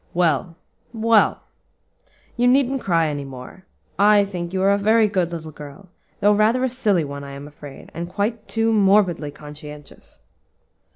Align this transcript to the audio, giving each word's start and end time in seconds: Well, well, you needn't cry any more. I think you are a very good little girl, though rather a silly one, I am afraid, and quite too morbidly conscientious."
Well, 0.15 0.55
well, 0.93 1.43
you 2.35 2.47
needn't 2.47 2.81
cry 2.81 3.07
any 3.07 3.23
more. 3.23 3.65
I 3.99 4.25
think 4.25 4.51
you 4.51 4.63
are 4.63 4.71
a 4.71 4.77
very 4.79 5.07
good 5.07 5.31
little 5.31 5.51
girl, 5.51 5.89
though 6.21 6.33
rather 6.33 6.63
a 6.63 6.71
silly 6.71 7.03
one, 7.03 7.23
I 7.23 7.33
am 7.33 7.47
afraid, 7.47 7.91
and 7.93 8.09
quite 8.09 8.47
too 8.47 8.73
morbidly 8.73 9.29
conscientious." 9.29 10.19